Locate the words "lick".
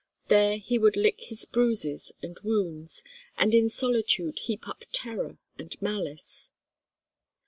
0.97-1.25